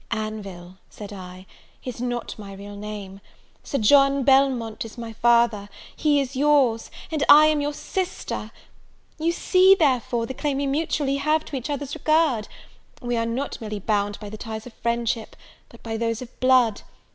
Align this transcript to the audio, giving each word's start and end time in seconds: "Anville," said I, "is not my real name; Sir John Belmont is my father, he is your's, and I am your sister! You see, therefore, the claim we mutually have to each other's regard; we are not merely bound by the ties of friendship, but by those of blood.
"Anville," 0.09 0.79
said 0.89 1.13
I, 1.13 1.45
"is 1.83 2.01
not 2.01 2.33
my 2.39 2.53
real 2.53 2.75
name; 2.75 3.21
Sir 3.61 3.77
John 3.77 4.23
Belmont 4.23 4.83
is 4.83 4.97
my 4.97 5.13
father, 5.13 5.69
he 5.95 6.19
is 6.19 6.35
your's, 6.35 6.89
and 7.11 7.23
I 7.29 7.45
am 7.45 7.61
your 7.61 7.71
sister! 7.75 8.49
You 9.19 9.31
see, 9.31 9.75
therefore, 9.75 10.25
the 10.25 10.33
claim 10.33 10.57
we 10.57 10.65
mutually 10.65 11.17
have 11.17 11.45
to 11.45 11.55
each 11.55 11.69
other's 11.69 11.93
regard; 11.93 12.47
we 12.99 13.15
are 13.15 13.27
not 13.27 13.61
merely 13.61 13.77
bound 13.79 14.19
by 14.19 14.29
the 14.31 14.37
ties 14.37 14.65
of 14.65 14.73
friendship, 14.73 15.35
but 15.69 15.83
by 15.83 15.97
those 15.97 16.23
of 16.23 16.39
blood. 16.39 16.81